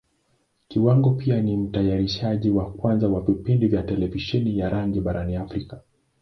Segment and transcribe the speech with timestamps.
[0.67, 5.73] Kiwango pia ni Mtayarishaji wa kwanza wa vipindi vya Televisheni ya rangi barani Africa.